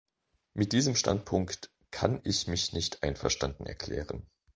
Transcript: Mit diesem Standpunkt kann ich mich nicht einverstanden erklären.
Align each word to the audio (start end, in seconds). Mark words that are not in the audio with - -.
Mit 0.55 0.73
diesem 0.73 0.95
Standpunkt 0.95 1.69
kann 1.91 2.21
ich 2.23 2.47
mich 2.47 2.73
nicht 2.73 3.03
einverstanden 3.03 3.67
erklären. 3.67 4.25